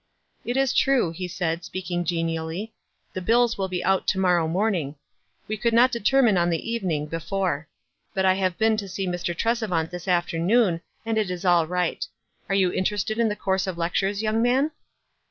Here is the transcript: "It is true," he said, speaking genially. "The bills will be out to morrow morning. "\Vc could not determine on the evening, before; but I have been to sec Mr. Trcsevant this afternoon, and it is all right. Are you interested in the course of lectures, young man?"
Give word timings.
"It 0.43 0.57
is 0.57 0.73
true," 0.73 1.11
he 1.11 1.27
said, 1.27 1.63
speaking 1.63 2.05
genially. 2.05 2.73
"The 3.13 3.21
bills 3.21 3.55
will 3.55 3.67
be 3.67 3.83
out 3.83 4.07
to 4.07 4.17
morrow 4.19 4.47
morning. 4.47 4.95
"\Vc 5.47 5.61
could 5.61 5.75
not 5.75 5.91
determine 5.91 6.39
on 6.39 6.49
the 6.49 6.71
evening, 6.71 7.05
before; 7.05 7.67
but 8.15 8.25
I 8.25 8.33
have 8.33 8.57
been 8.57 8.77
to 8.77 8.87
sec 8.87 9.05
Mr. 9.05 9.35
Trcsevant 9.35 9.91
this 9.91 10.07
afternoon, 10.07 10.81
and 11.05 11.19
it 11.19 11.29
is 11.29 11.45
all 11.45 11.67
right. 11.67 12.03
Are 12.49 12.55
you 12.55 12.71
interested 12.73 13.19
in 13.19 13.29
the 13.29 13.35
course 13.35 13.67
of 13.67 13.77
lectures, 13.77 14.23
young 14.23 14.41
man?" 14.41 14.71